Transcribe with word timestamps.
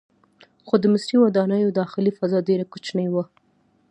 خو 0.67 0.75
د 0.79 0.85
مصري 0.93 1.17
ودانیو 1.19 1.75
داخلي 1.79 2.11
فضا 2.19 2.39
ډیره 2.49 2.65
کوچنۍ 2.71 3.07
وه. 3.11 3.23